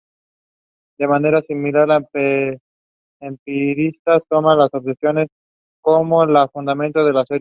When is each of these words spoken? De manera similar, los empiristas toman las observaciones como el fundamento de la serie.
De 0.97 1.07
manera 1.07 1.41
similar, 1.43 1.87
los 1.87 2.03
empiristas 3.19 4.21
toman 4.29 4.57
las 4.57 4.69
observaciones 4.73 5.27
como 5.79 6.23
el 6.23 6.35
fundamento 6.51 7.03
de 7.05 7.13
la 7.13 7.21
serie. 7.23 7.29